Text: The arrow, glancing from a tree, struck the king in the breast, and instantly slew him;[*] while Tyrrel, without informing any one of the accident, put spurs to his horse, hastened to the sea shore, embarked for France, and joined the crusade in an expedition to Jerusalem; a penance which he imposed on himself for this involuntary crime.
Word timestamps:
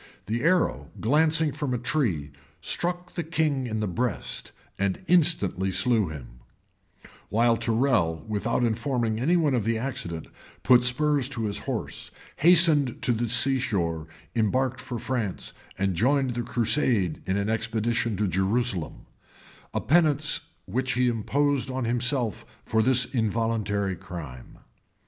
The 0.25 0.41
arrow, 0.41 0.89
glancing 0.99 1.51
from 1.51 1.75
a 1.75 1.77
tree, 1.77 2.31
struck 2.59 3.13
the 3.13 3.21
king 3.21 3.67
in 3.67 3.81
the 3.81 3.87
breast, 3.87 4.51
and 4.79 5.03
instantly 5.05 5.69
slew 5.69 6.07
him;[*] 6.07 6.39
while 7.29 7.55
Tyrrel, 7.55 8.25
without 8.27 8.63
informing 8.63 9.19
any 9.19 9.37
one 9.37 9.53
of 9.53 9.63
the 9.63 9.77
accident, 9.77 10.25
put 10.63 10.83
spurs 10.83 11.29
to 11.29 11.43
his 11.43 11.59
horse, 11.59 12.09
hastened 12.37 12.99
to 13.03 13.11
the 13.11 13.29
sea 13.29 13.59
shore, 13.59 14.07
embarked 14.35 14.81
for 14.81 14.97
France, 14.97 15.53
and 15.77 15.93
joined 15.93 16.31
the 16.31 16.41
crusade 16.41 17.21
in 17.27 17.37
an 17.37 17.47
expedition 17.51 18.17
to 18.17 18.27
Jerusalem; 18.27 19.05
a 19.71 19.81
penance 19.81 20.41
which 20.65 20.93
he 20.93 21.09
imposed 21.09 21.69
on 21.69 21.85
himself 21.85 22.43
for 22.65 22.81
this 22.81 23.05
involuntary 23.05 23.95
crime. 23.95 24.57